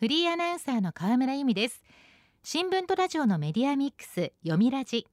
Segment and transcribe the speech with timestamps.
[0.00, 1.82] フリーアナウンサーの河村由美です。
[2.42, 5.06] 新聞とラジオのメディアミックス読みラジ。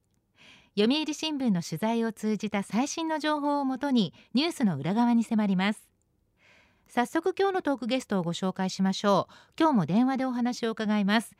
[0.78, 5.90] 読売新聞の取材を通じた最新の情報をもとにニュースの裏側に迫ります。
[6.88, 9.34] 早速今日のトークゲストをご紹介しましょう。
[9.60, 11.36] 今日も電話でお話を伺います。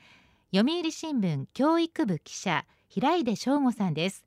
[0.55, 4.27] 読売新聞教育部記者平出翔吾さんです。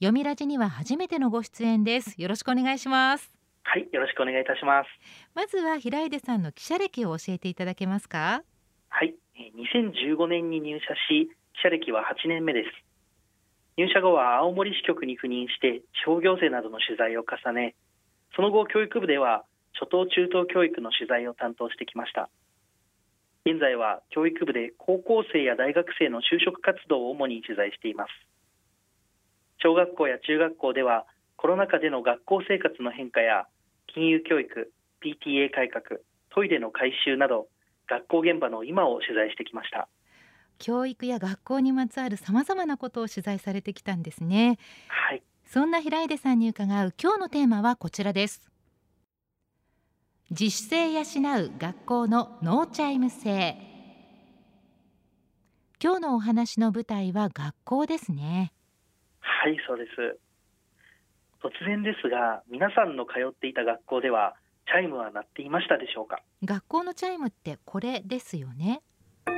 [0.00, 2.20] 読みラジには初めてのご出演です。
[2.20, 3.30] よろしくお願いします。
[3.62, 4.88] はい、よろしくお願いいたします。
[5.36, 8.42] まずは平出さんの記者歴を教えていただけますか？
[8.88, 9.14] はい、
[9.56, 12.68] 2015年に入社し、記者歴は8年目です。
[13.76, 17.74] 入社後は青森支局に赴任して地方行政などの取材を重ね、
[18.34, 19.44] その後教育部では
[19.78, 22.30] 初等中等教育の取材を担当してきました。
[23.44, 28.10] 現在は教育部で高校生や大学生の就職活動を主に取材しています。
[29.62, 33.46] 小学校や中学校ではコロナ禍での学校生活の変化や
[33.92, 34.72] 金融教育、
[35.04, 37.48] PTA 改革、トイレの改修など
[37.88, 39.88] 学校現場の今を取材してきました。
[40.58, 44.58] 教育や学校にまつわるさまざまなことを取材されてきたんですね。
[44.88, 45.22] はい。
[45.44, 48.50] そんな平出さんに伺う今日のテーマはこちらです。
[50.30, 51.04] 自主性養う
[51.58, 53.56] 学校のノーチャイム制
[55.80, 58.52] 今日のお話の舞台は学校ですね。
[59.20, 60.18] はいそうです。
[61.40, 64.34] 突然ですが皆さんの通っていた学校では
[64.66, 66.20] チャイムは鳴っていましたでしょうか？
[66.44, 68.82] 学校のチャイムってこれですよね。
[69.24, 69.32] は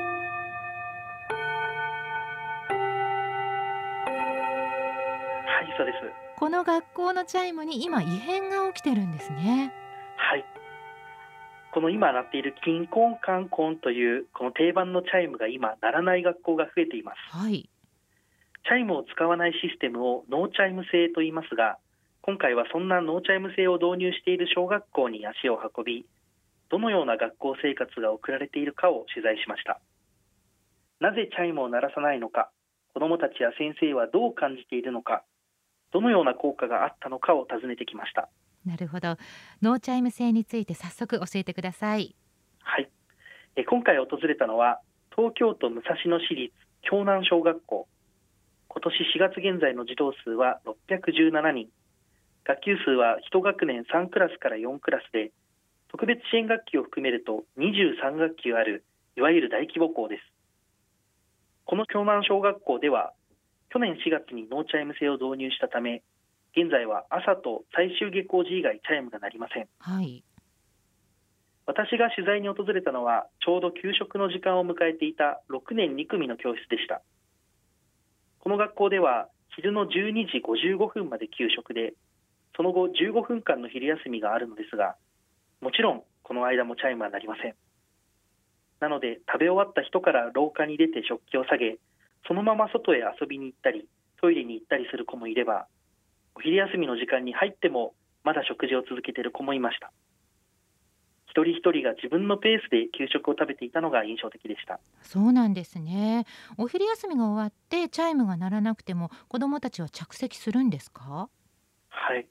[5.62, 5.98] いそうです。
[6.36, 9.72] この学校のチャイムに今異変が起きてるんですね。
[10.16, 10.44] はい。
[11.72, 17.36] この今鳴っているキンコンカンコンというこの定番のチャイムが今鳴らない学校が増えています。
[17.36, 17.68] はい。
[18.64, 21.78] チャイムを使わないシステムをノーチャイム制と言いますが
[22.28, 26.04] 今回はそんなノーチャイム制を導入している小学校に足を運び
[26.68, 29.80] どのような学校生活が送られているかを取材しました。
[31.00, 32.50] なぜチャイムを鳴らさないのか
[32.92, 35.24] 子どもたちや先生はどう感じているのか
[35.90, 38.28] どのような効果があったのかを尋ねてきました。
[38.66, 39.16] なるほど。
[39.62, 42.14] ノーチャイム制について早速教えてください。
[42.60, 42.90] はい。
[43.56, 44.82] え今回訪れたのは
[45.16, 47.88] 東京都武蔵野市立境南小学校。
[48.68, 51.68] 今年4月現在の児童数は617人
[52.48, 55.32] 学級数は1学年3クラスから4クラスで
[55.92, 58.84] 特別支援学級を含めると23学級ある
[59.16, 60.22] いわゆる大規模校です。
[61.66, 63.12] この境南小学校では
[63.68, 66.02] 去年4月にノーチャイム制を導入したため
[66.56, 70.24] 現在は朝と最終下校時以外チャイムが鳴りません、はい、
[71.66, 77.02] 私が取材に訪れたのはちょうど給食の時間を迎えていた6年2組の教室でした。
[78.40, 81.92] この学校では昼の12時55分まで給食で
[82.58, 84.96] その後15分間の昼休みがあるのですが
[85.62, 87.54] もちろんこの間もチャイムは鳴りません。
[88.80, 91.78] なので食べ終わった人から廊下に出て食器を下げ
[92.26, 93.88] そのまま外へ遊びに行ったり
[94.20, 95.66] トイレに行ったりする子もいれば
[96.34, 99.92] お昼休みの時間に入ってもまだ食事を続けている子もいました。
[101.30, 104.80] 一人一人が自分のペースで給食を食べていたのが印象的でした。
[105.02, 106.26] そうなんですね。
[106.56, 111.28] お昼休みが終わってチャイムが鳴らなくても子どもたちは着席するんですか？
[111.90, 112.26] はい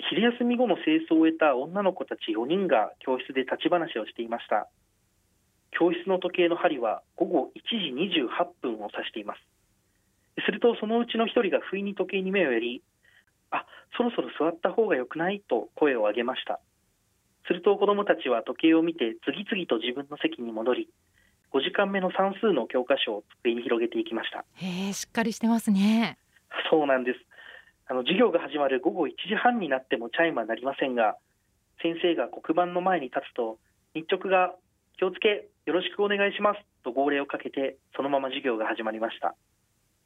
[0.00, 4.68] 昼休み後の清掃を終えた女の子たち4人が教室で立ち話をしていました。
[5.72, 8.28] 教室の時計の針は午後1時28
[8.62, 9.40] 分を指しています。
[10.46, 12.82] するとそのうちの1人が不意に時計に目をやり
[13.50, 13.66] あ
[13.96, 15.42] そろそろ座った方がよくない？
[15.46, 16.60] と声を上げました。
[17.46, 20.88] すると子どもたちは時計を見て次々と自分の席に戻り
[21.52, 24.44] 5時間目の算数の教科書を机に広げていきました。
[24.54, 26.16] へえしっかりしてますね。
[26.70, 27.18] そうなんです
[27.92, 31.16] あの授業が始まる午後1時半になってもチャイムは鳴りませんが
[31.82, 33.58] 先生が黒板の前に立つと
[33.92, 34.54] 日直が
[34.96, 39.34] 気をつけよろしくお願いしますと号令をかけてそのまま授業が始まりました。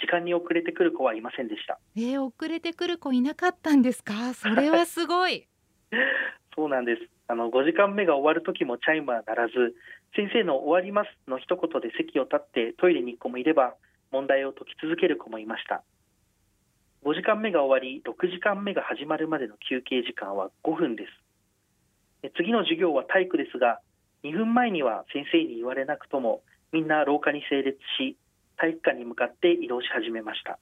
[0.01, 1.79] 時間に遅れてくる子はいませんでした。
[1.95, 4.35] えー、遅れてくる子いなかったんですか？
[4.35, 5.47] それはすごい。
[6.57, 7.09] そうなんです。
[7.29, 9.77] あの5時間目が終わる時もチャイムは鳴らず
[10.17, 13.75] 先生の終わりますの一言で席を立ってトイレに行く子もいれば
[14.11, 15.85] 問題を解き続ける子もいました
[17.07, 22.33] 5時間目が終わり6時間目が始まるまでの休憩時間は5分です。
[22.37, 23.79] 次の授業は体育ですが
[24.25, 26.43] 2分前には先生に言われなくとも
[26.73, 28.17] みんな廊下に整列し
[28.57, 30.59] 体育館に向かって移動し始めました。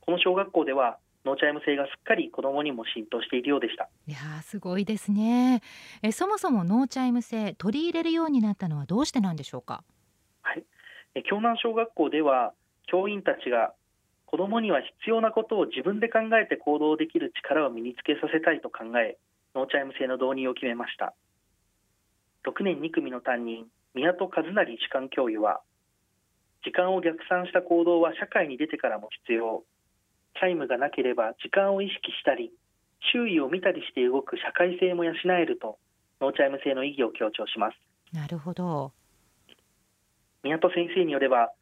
[0.00, 3.88] この小学校ではノーチャイム制がすっかり子どもにも浸透しているようでした。
[4.08, 5.62] いやすごいですね。
[6.02, 9.84] えそもそもノーチャイム制取り入れるようになったのはどうしてなんでしょうか？
[10.42, 10.64] はい。
[11.14, 12.52] え境南小学校では
[12.88, 13.72] 教員たちが
[14.34, 19.16] 子どもには必要なことを自分で考えて行動できる力を身につけさせたいと考え
[19.54, 21.14] ノーチャイム制の導入を決めました。
[22.42, 25.60] 6年2組の担任宮戸和成主幹教諭は
[26.64, 29.62] 時間を逆算した行動は社会に出てからも必要。
[30.34, 32.50] チャイムがなければ時間を意識したり
[33.14, 35.78] 周囲を見たりして動く社会性も養えると
[36.20, 37.78] ノーチャイム制の意義を強調します。
[38.12, 38.90] なるほど。
[40.42, 41.52] 宮戸先生によれば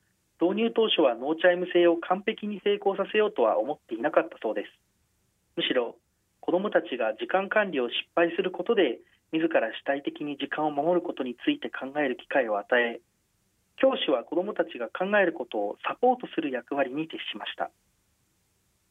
[0.43, 4.75] 導入当初はノーチャイム制を完璧に成功させようとは思っていなかったそうです。
[5.55, 5.95] むしろ
[6.41, 8.99] 子どもたちが時間管理を失敗することで
[9.31, 13.01] 自ら主体的に時間を守ることについて考える機会を与え
[13.79, 17.71] 教師は子どもたちが考えることをサポートする役割に徹しました。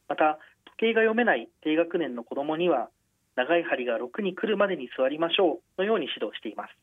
[0.08, 0.38] また
[0.80, 2.88] 時計が読めない低学年の子どもには
[3.36, 6.74] 長い針が6に来るまでに座りましょうのように指導しています。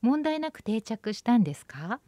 [0.00, 2.00] 問題なく定着したんですか？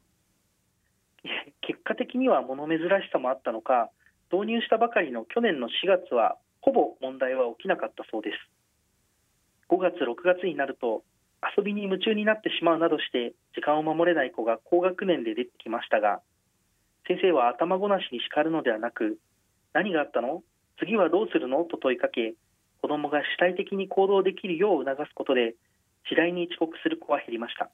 [1.67, 3.91] 結果的には物珍しさもあったのか
[4.33, 8.37] 導入したばかりの去年の4月はほぼ問題は起きなかったそうです。
[9.69, 11.03] 5月6月になると
[11.57, 16.21] 遊びに夢中になってしまうなどして時間を守れない子が高学年で出てきましたが
[17.07, 19.19] 先生は頭ごなしに叱るのではなく
[19.73, 20.43] 何があったの？
[20.79, 21.65] 次はどうするの？
[21.65, 22.35] と問いかけ
[22.81, 25.55] 子どもが主体的に行動できるよう促すことで
[26.09, 27.71] 次第に遅刻する子は減りました。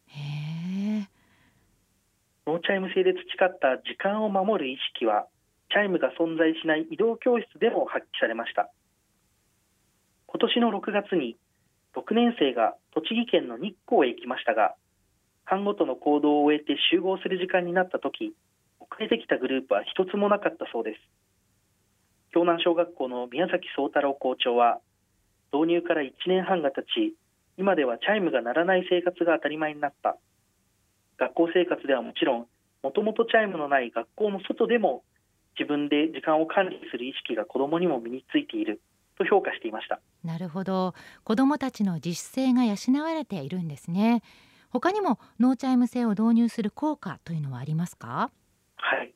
[2.47, 5.27] ノーチャイム制で培った時間を守る意識は
[5.71, 8.69] チャイムが存在しない移動教室でも発揮されました
[10.27, 11.37] 今年の6月に
[11.95, 14.75] 6年生が栃木県の日光へ行きましたが
[15.45, 18.35] 班ごとの行動を終えて集合する時間になった時
[18.81, 20.99] 遅れてきたグループは一つもなかったそうです
[22.35, 24.81] 境南小学校の宮崎宗太郎校長は
[25.53, 27.15] 導入から1年半が経ち
[27.57, 30.17] 今ではチャイムが鳴らない生活が当たり前になった
[31.23, 32.47] 学校生活ではもちろん
[32.83, 35.05] もともとチャイムのない学校の外でも
[35.57, 38.81] 自分で時間を管理する意識が子どもにも身についている
[39.17, 40.01] と評価していました。
[40.25, 40.95] なるほど。
[41.23, 42.75] 子どもたちの自主性が養
[43.05, 44.23] われているんですね。
[44.71, 48.33] 他にもノーチャイム制を導入する効果というのはありますか？
[48.77, 49.13] はい。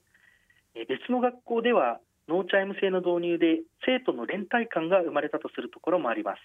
[0.75, 1.99] 別の学校では
[2.29, 6.39] ノーチャイム制の導入で生徒の連帯感が生まれたとするところもあります。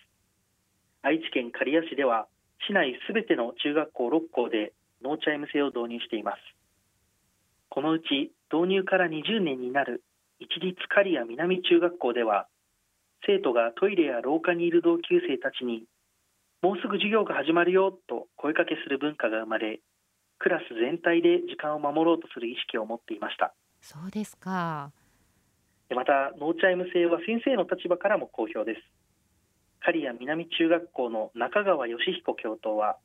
[1.04, 2.28] 愛知県刈谷市では
[2.68, 4.74] 市内すべての中学校6校で
[5.04, 6.38] ノーチャイム制を導入しています
[7.70, 10.04] このうち導入から20年になる
[10.40, 12.48] 市立刈谷南中学校では
[13.26, 15.86] 生徒がトイレや廊下にいる同級生たちに
[16.62, 19.82] もうすぐ授業が始まるよと声かけする文化が生まれ
[20.40, 24.92] クラス全体で時間を守ろうとする意識を持っていましたそうですか
[25.90, 28.82] またノーチャイム制は先生の立場からも好評です
[29.86, 32.98] 刈谷南中学校の中川義彦教頭は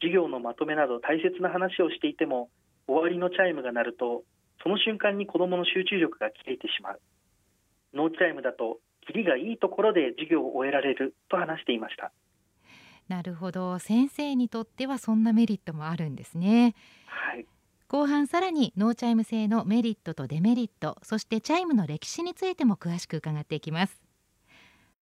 [0.00, 2.50] 授業のまとめなど大切な話をしていても
[2.86, 4.22] 終わりのチャイムが鳴ると
[4.62, 7.00] その瞬間に子どもの集中力が切れてしまう。
[7.94, 12.12] ノーチャイムだと切りがいいところで授業を終えられると話していました。
[13.08, 13.78] なるほど。
[13.78, 16.74] 先生にとってはそんなメリットもあるんですね。
[17.06, 17.46] はい。
[17.88, 24.02] 後半さらにノーチャイム制のメリットとデメリットそしてチャイムの歴史についても詳しく伺っていきます。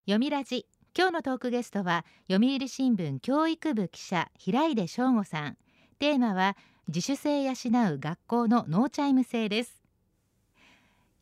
[0.05, 0.67] よみラジ
[0.99, 5.59] 今日のトークゲストは読売新聞教育部記者平出翔吾さん。
[5.99, 6.57] テーマは
[6.89, 9.83] 自主性養う学校のノーチャイム制です。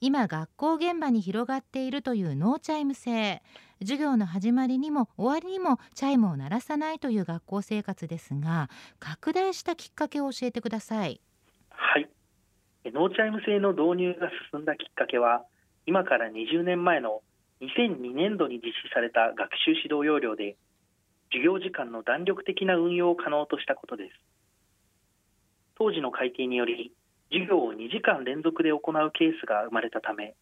[0.01, 3.43] 今学校現場に広がっているというノーチャイム制
[3.81, 8.71] 授業の始まりにも終わりにもチャイムを鳴らさないという学校生活ですが
[9.01, 11.21] 拡大したきっかけを教えてください。
[11.71, 12.09] はい。
[12.93, 15.43] ノーチャイム制の導入が進んだきっかけは
[15.85, 17.23] 今から20年前の
[17.61, 20.57] 2002年度に実施された学習指導要領で
[21.31, 24.11] 授業時間の弾力的な運用を可能としたことです。
[25.77, 26.93] 当時の改定により
[27.31, 30.35] 授業を2時間連続で行うケースが生まれたため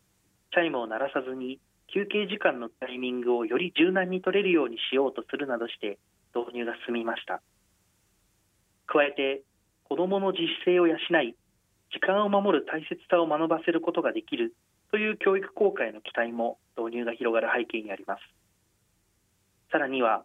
[0.52, 1.58] チャイムを鳴らさずに
[1.92, 5.98] 休憩時間のタイミングをより柔軟に取れるようにしようとするなどして
[6.34, 7.42] 導入が進みました。
[8.86, 9.42] 加えて
[9.88, 11.36] 子どもの自主性を養い
[11.92, 14.54] 時間を守る大切さを学ばせることができる
[14.90, 18.20] という教育効果への期待も導入が広がる背景にあります。
[19.70, 20.24] さらには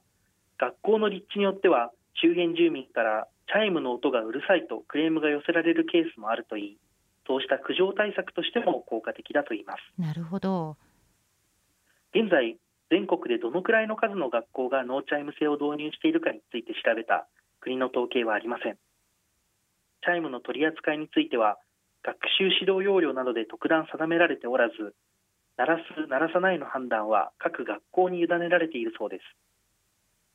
[0.59, 6.77] 学校の立地によっては周辺住民からチャイムの音がうるさいとクレームが寄せられるケースもあるといい
[7.27, 10.01] そうした苦情対策としても効果的だと言います。
[10.01, 10.77] なるほど。
[12.15, 12.57] 現在
[12.89, 17.27] 全国でどのくらいの数の学校がノーチャイム制を導入しているかについて調べた
[17.59, 18.77] 国の統計はありません。
[20.03, 21.57] チャイムの取り扱いについては
[22.01, 24.95] 学習指導要領などで特段定められておらず
[25.57, 29.21] 鳴らす鳴らさないの判断は各学校に委ねられているそうです。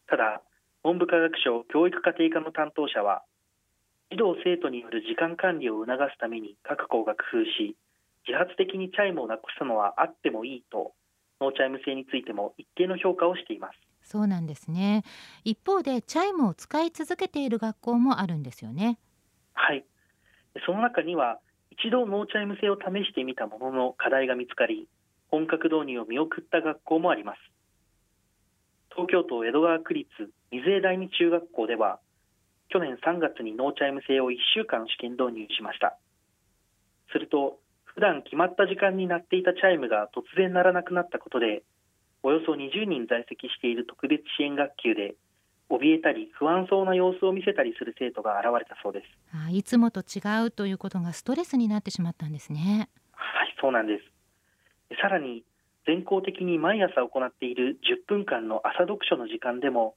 [0.09, 0.43] ただ
[0.83, 3.23] 文部科学省教育課程課の担当者は
[4.11, 7.77] 児童生徒による時間管理を促すために各校が工夫し
[8.27, 10.93] 自発的にチャイムをなくすのはあってもいいと
[11.41, 13.79] ノーチャイム制についても一定の評価をしています。
[14.03, 15.05] そうなんですね。
[15.45, 18.99] 一方でチャイムを使い続けている学校もあるんですよね。
[19.55, 19.85] はい。
[20.67, 21.39] その中には
[21.71, 24.89] 一度ノーチャイム制を試してみたものの課題が見つかり、
[25.33, 27.39] 本格導入を見送った学校もあります。
[28.91, 30.09] 東京都江戸川区立
[30.53, 32.01] 水江第二中学校では、
[32.69, 35.97] 去年3月にノーチャイム制を1週間試験導入しました。
[37.11, 41.63] すると、普段決まった時間に鳴っていたチャイムが突然鳴らなくなったことで、
[42.23, 45.15] およそ20人在籍している特別支援学級で、
[45.71, 49.07] 怯えたり不安そうな様子を見せたりする生徒が現れたそうです。
[49.33, 52.91] あいつもと違うということがストレスになってしまったんですね。
[53.13, 54.12] はい、そうなんです。
[55.01, 55.45] さらに、
[55.87, 59.95] 全校的に毎朝行っている10分間の朝読書の時間でも、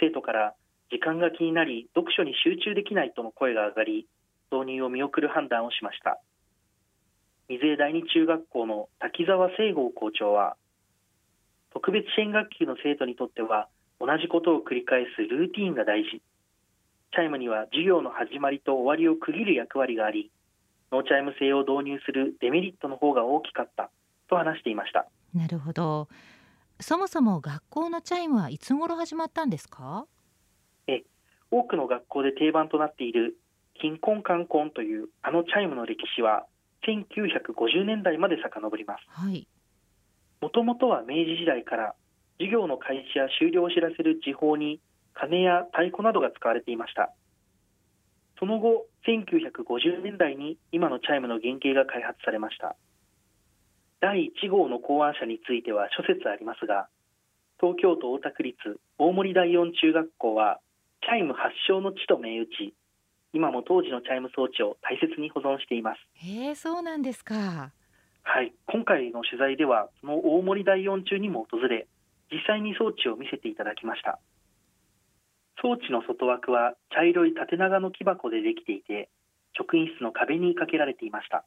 [0.00, 0.54] 生徒から
[0.90, 4.06] 時間が気になり、読書に集中できないとの声が上がり、
[4.50, 6.20] 導入を見送る判断をしました。
[7.48, 10.56] 水江第二中学校の滝沢聖郷校長は、
[11.72, 13.68] 特別支援学級の生徒にとっては、
[14.00, 16.22] 同じことを繰り返すルーティーンが大事。
[17.12, 20.30] チャイムには授業の始まりと終わりを区切る役割があり、
[20.92, 23.90] ノーチャイム制を導入するデメリットの方が大きかった
[24.28, 25.06] と話していました。
[25.34, 26.08] なるほど。
[26.80, 30.06] そもそも学校のチャイムはいつ頃始まったんですか？
[30.86, 31.02] え
[31.50, 33.36] 多くの学校で定番となっている
[33.80, 36.46] キンコンカンコンというあのチャイムの歴史は
[36.86, 39.00] 1950年代まで遡ります。
[39.08, 39.46] はい。
[40.40, 41.94] もともとは明治時代から
[42.38, 44.80] 授業の開始や終了を知らせる時報に
[45.14, 47.12] 鐘や太鼓などが使われていました。
[48.38, 52.76] その後、1950年代に今のチャイムの原型が開発されました。
[54.00, 56.88] 第1号の考案者については諸説ありますが、
[57.60, 58.56] 東京都大田区立
[58.98, 60.60] 大森第四中学校は
[61.02, 62.74] チャイム発祥の地と銘打ち、
[63.32, 65.98] 今も当時のチャイム装置を大切に保存しています。
[66.14, 67.72] へえ、そうなんですか。
[68.22, 71.86] はい、今回の取材では、その大森第四中にも訪れ、
[72.30, 74.18] 実際に装置を見せていただきました。
[75.60, 79.08] 装置の外枠は茶色い縦長の木箱でできていて、
[79.56, 81.44] 職員室の壁にかけられていました。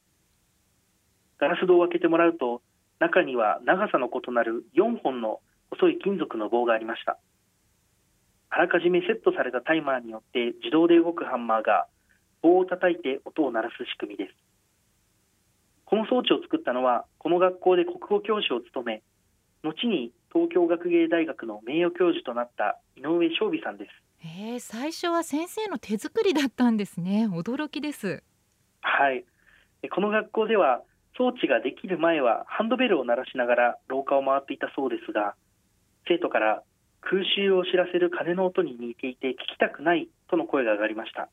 [1.42, 2.62] ガラス戸を開けてもらうと、
[3.00, 5.40] 中には長さの異なる4本の
[5.72, 7.18] 細い金属の棒がありました。
[8.52, 11.88] あらかじめセットされたタイマーによって自動で動くハンマーが
[12.44, 14.36] 棒を叩いて音を鳴らす仕組みです。
[15.86, 19.02] この装置を作ったのは、この学校で国語教師を務め、
[19.64, 23.92] 後に東京学芸大学の名誉教授となった井上昌美さんです。
[24.24, 27.28] えー、最初は先生の手作りだったんですね。
[27.28, 28.24] 驚きです。
[28.82, 29.26] はい。
[29.90, 30.84] この学校では
[31.22, 35.36] 装置ができる前はハンドベルを鳴らしながら廊下を回っていたそうですが、
[36.08, 36.64] 生徒から
[37.02, 41.30] 空襲を知らせる鐘の音に似ていて聞きたくないとの声が上がりました。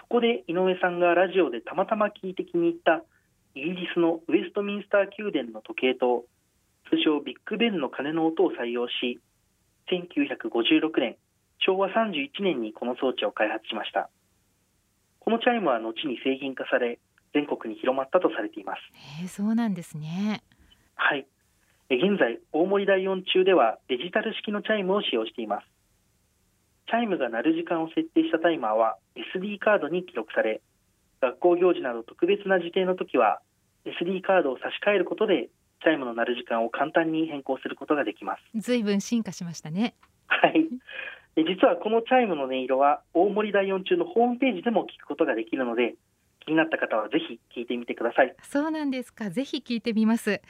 [0.00, 3.04] そこで井上さんがラジオでたまたま聞いて気に入った
[3.54, 6.24] イギリスのウェストミンスター宮殿の時計と
[6.90, 9.20] 通称ビッグベンの鐘の音を採用し、
[9.86, 11.16] 1956年、
[11.60, 14.10] 昭和31年にこの装置を開発しました。
[15.20, 16.98] このチャイムは後に製品化され、
[17.38, 18.82] 全国に広まったとされています。
[19.22, 20.42] えー、そうなんですね。
[20.96, 21.24] はい。
[21.88, 25.66] 現在、大森第四中ではデジタル式のチャイムを使用しています。
[26.90, 28.96] チャイムが鳴る時間を設定したタイマーは
[29.36, 30.60] SD カードに記録され、
[31.20, 33.40] 学校行事など特別な時程の時は
[33.86, 35.48] SD カードを差し替えることで
[35.82, 38.60] チャイムの鳴る時間を簡単に変更することができます。
[38.60, 39.94] ずいぶん進化しましたね。
[40.26, 40.66] はい。
[41.36, 45.94] 実はこのチャイムの音色は大森第四中のホームページでも聞くことができるので、
[46.48, 48.34] 気になった方はぜひ聞いてみてください。
[48.42, 49.28] そうなんですか。
[49.28, 50.40] ぜひ聞いてみます。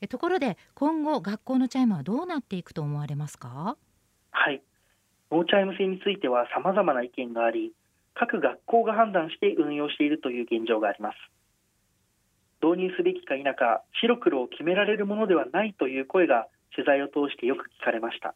[0.00, 3.76] えところで今後学校のチャイムはどうなっていくと思われますか？
[4.32, 4.60] はい。
[5.30, 7.72] ノーチャイム制については様々な意見があり、
[8.14, 11.16] 各学校が判断して運用しているという現状があります。
[12.60, 18.34] 導入すべきか否か白黒を決められるものではないという声が取材を通してよく聞かれました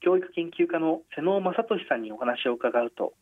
[0.00, 3.12] 教育研究家の妹尾昌俊さんにお話を伺うと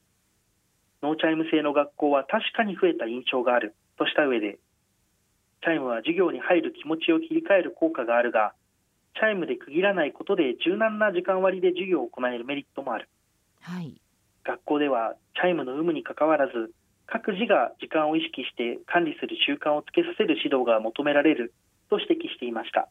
[1.02, 3.75] ノーチャイム制の学校は確かに増えた印象がある。
[3.97, 4.59] とした上で
[5.62, 8.54] チャイムは授業に入る気持ちを切り替える効果があるが
[9.14, 13.11] チャイムで区切らないことで柔軟な時間割で授業を行えるメリットもある、
[13.61, 14.00] はい、
[14.42, 16.73] 学校ではチャイムの有無にかかわらず
[17.07, 21.52] 各自が時間を意識して管理する習慣をつけさせる指導が求められる。
[21.90, 22.88] と指摘していました。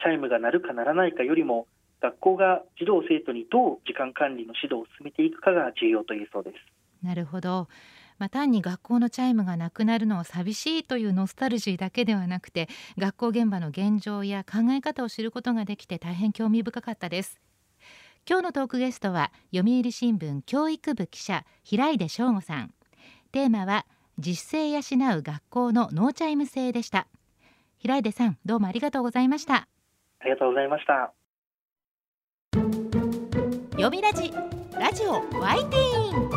[0.00, 1.66] チャイムが鳴るか鳴らないかよりも
[2.00, 6.56] 学校が児童生徒にどう時間管理の指導を進めていくかが重要というそうです。
[7.04, 7.68] なるほど。
[8.18, 17.40] まあ、単に学校のチャイムがなくなるのは寂しいというノスタルジーだけではなくて学校現場の現状や考え方を知ることができて大変興味深かったです。
[18.28, 22.74] 今日のトークゲストは読売新聞教育部記者平出翔吾さん。
[23.32, 23.86] テーマは
[24.18, 27.06] 自主性養う学校のノーチャイム制でした。
[27.78, 29.66] 平出さんどうもありがとうございました。
[30.20, 31.19] ありがとうございました
[33.80, 34.30] よみラジ
[34.78, 36.30] ラジオ YTeen。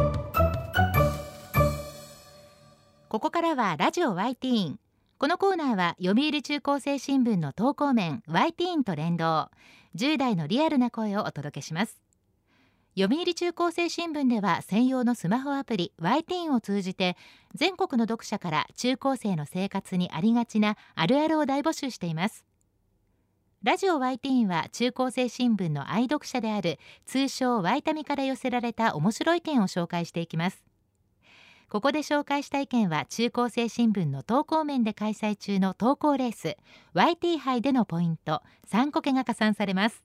[3.09, 4.79] ここからはラジオ YTeen。
[5.17, 9.49] このコーナーは読売中高生新聞の投稿面 YTeen と連動。
[9.97, 12.01] 10代のリアルな声をお届けします。
[12.97, 17.17] 読売中高生新聞では専用のスマホアプリ y t e e n を通じて
[17.55, 22.45] 全国の読者から中高生の生活にありがちなあるあるを大募集しています。
[23.63, 30.65] ラジオ Y ティーンは中高生新聞の愛読者である通称 Y タミから寄せられた面白い意見を紹介していきます。
[31.69, 36.57] ここで紹介した意見は中高生新聞の投稿面で開催中の投稿レース
[36.93, 40.03] YT 杯でのポイント3個けが加算されます。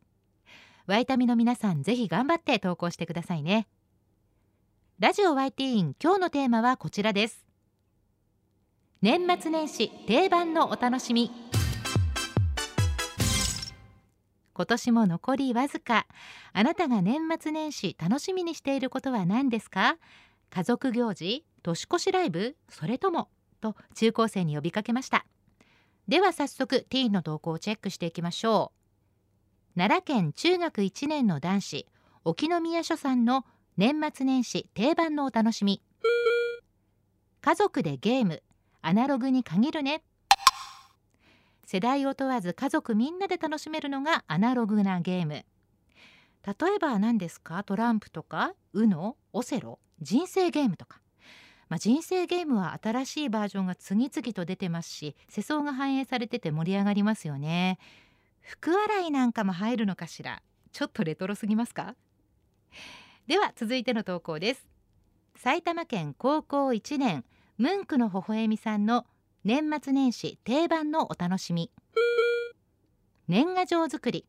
[0.87, 3.67] ワイタミの皆さんぜひ頑張って投稿してくださいね。
[5.01, 7.45] ラジオ YT 今日のテーマはこちらです。
[9.03, 11.48] 年末年始定番のお楽しみ。
[14.59, 16.09] 今年も残りわずか。
[16.53, 19.99] あなたが年末年始楽しみにしていることは何ですか？
[20.51, 23.29] 家族行事年越しライブそれとも？
[23.61, 25.25] と中高生に呼びかけました。
[26.09, 28.73] では早速ティーンの投稿をチェックしていきましょ
[29.77, 29.79] う。
[29.79, 31.87] 奈良県中学1年の男子
[32.25, 33.45] 沖宮書さんの
[33.77, 35.81] 年末年始定番のお楽しみ。
[37.43, 38.43] 家族でゲーム
[38.83, 40.03] アナログに限るね。
[41.71, 45.35] 世代を問わず家族みんなで楽しめるのがアナログなゲーム。
[45.35, 45.45] 例
[46.77, 47.63] えば何ですか？
[47.63, 49.79] トランプとか？UNO オセロ？
[50.01, 51.03] 人生ゲームとか。
[51.69, 57.79] まあ、人生ゲームは新しいバージョンが次々と出てますし世相が反映されてて盛り上がりますよね。
[58.41, 60.41] 服洗いなんかも入るのかしら？
[60.73, 61.97] ちょっとレトロすぎますか？
[63.27, 64.67] では続いての投稿です。
[65.37, 67.27] 埼玉県高校1年
[67.59, 69.05] ムンクの微笑みさんの
[69.45, 71.71] 年末年始定番のお楽しみ。
[73.29, 74.27] 年賀状作り。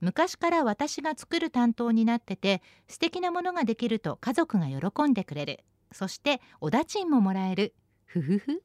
[0.00, 5.60] 昔から私が作る担当になってて素敵なものができると家族が喜んでくれる。
[5.92, 7.74] そしておだちんももらえる。
[8.06, 8.62] ふふふ。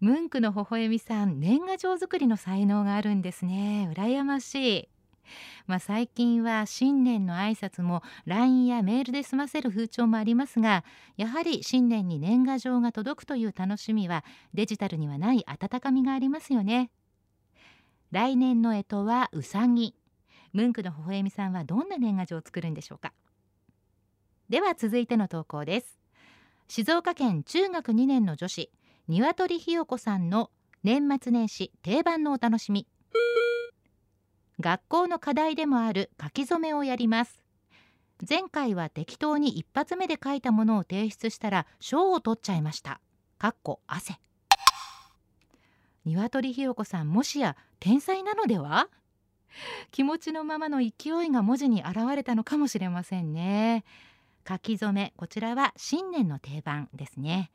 [0.00, 3.92] ムンクの微笑みさん年賀状作りの才能があるんですね。
[3.94, 4.88] 羨ましい。
[5.66, 10.84] まあ、最近は新年の挨拶も LINE やメールで済ませる風潮もありますが
[11.16, 16.90] やはり新年に年賀状が届くという楽しみはデジタルにはない温かみがありますよね。
[18.10, 19.94] 来年の干支はうさぎ。
[20.54, 23.12] ムンクの微笑みさんはどんな年賀状を作るんでしょうか。
[24.48, 25.98] では続いての投稿です。
[26.68, 28.70] 静岡県中学2年の女子
[29.08, 30.50] 鶏ひよこさんの
[30.84, 32.86] 年末年始定番のお楽しみ。
[34.60, 37.42] 学校の課題でもある書き初めをやります。
[38.28, 43.00] 前回は適当に一発目で書いたものを提出したら賞を取っちゃいました。
[43.38, 44.18] かっこ汗。
[46.04, 48.88] 鶏ひよこさんもしや天才なのでは？
[49.92, 53.84] 気持ちのままの勢いが文字に現れたのかもしれませんね。
[54.48, 57.52] 書き初めこちらは新年の定番ですね。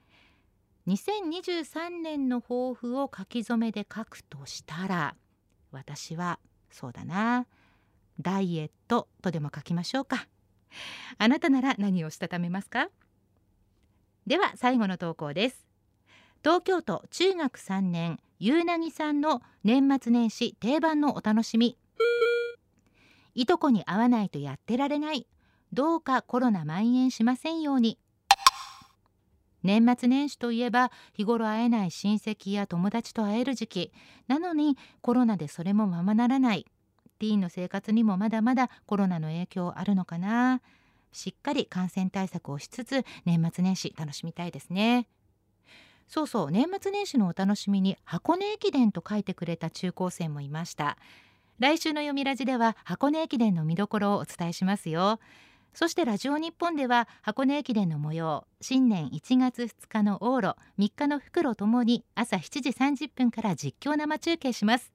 [0.88, 5.16] 2023年の抱負を書き初めで書くとしたら
[5.72, 6.39] 私は
[6.74, 7.46] そうだな。
[8.20, 10.28] ダイエットとでも書きましょうか。
[11.20, 12.90] あなたなら何をしたためますか？
[14.28, 15.66] では最後の投稿です。
[16.44, 21.78] 東京都中学3年ゆうなぎさんの年末年始定番のお楽しみ。
[23.36, 25.28] いとこに会わないとやってられない。
[25.72, 27.98] どうかコロナ蔓延しませんように。
[29.63, 33.93] 年末年始といえば日頃会えない親戚や友達と会える時期。
[34.28, 36.65] なのにコロナでそれもままならない。
[37.19, 40.62] ティーンの生活にもまだまだコロナの影響あるのかな。
[41.12, 45.08] しっかり感染対策をしつつ年末年始楽しみたいですね。
[46.08, 50.97] そうそう年末年始のお楽しみに箱根駅伝と書いてくれた中高生もいました。
[51.60, 55.19] 来週の読みラジでは箱根駅伝の見どころをお伝えしますよ。
[55.74, 64.94] そしてラジオ日本では箱根駅伝の模様新年1月2日の往路3日の袋ともに朝7時30分から実況生中継します。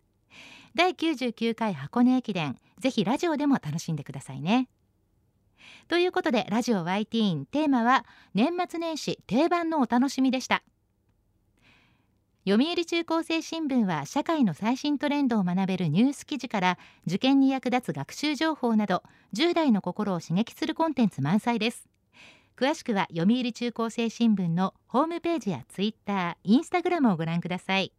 [0.75, 4.69] 第99回箱根駅伝ぜひラジオでも楽しんでくださいね。
[5.89, 10.63] ということでラジオ YT テーマは年末年始定番のお楽しみでした。
[12.49, 19.03] 読売中高生新聞は社会の最新トレンドを学べるニュース記事から受験に役立つ学習情報など
[19.35, 21.87] 10代の心を刺激するコンテンツ満載です。
[22.57, 27.93] 詳しくは読売中高生新聞のホームページやツイッター、インスタグラムをご覧ください。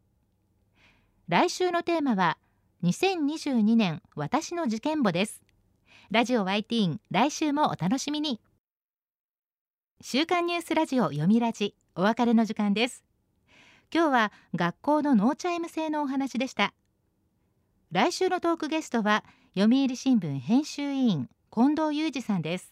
[1.27, 2.39] 来週のテーマは
[2.83, 5.43] 2022年私の事件簿です。
[6.09, 8.41] ラジオ YTeen 来週もお楽しみに。
[10.01, 13.08] 週刊ニュースラジオよみラジお別れの時間です。
[13.91, 16.73] 今日は学校のノーチャイム制のお話でした。
[17.91, 19.23] 来週のトークゲストは
[19.55, 22.71] 読売新聞編集委員近藤裕二さんです。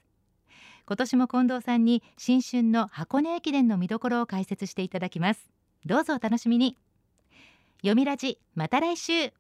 [0.86, 5.50] 今年も近藤さんに新春の箱根駅伝の見どころを解説していただきます。
[5.86, 6.78] どうぞお楽しみに。
[7.78, 9.34] 読みラジまた来週。